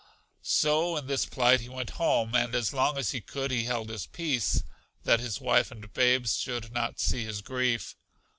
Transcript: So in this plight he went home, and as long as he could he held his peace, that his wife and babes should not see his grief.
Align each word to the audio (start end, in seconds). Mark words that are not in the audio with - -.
So 0.41 0.97
in 0.97 1.05
this 1.05 1.27
plight 1.27 1.61
he 1.61 1.69
went 1.69 1.91
home, 2.01 2.33
and 2.33 2.55
as 2.55 2.73
long 2.73 2.97
as 2.97 3.11
he 3.11 3.21
could 3.21 3.51
he 3.51 3.65
held 3.65 3.89
his 3.89 4.07
peace, 4.07 4.63
that 5.03 5.19
his 5.19 5.39
wife 5.39 5.69
and 5.69 5.93
babes 5.93 6.37
should 6.39 6.73
not 6.73 6.99
see 6.99 7.23
his 7.23 7.41
grief. 7.43 7.95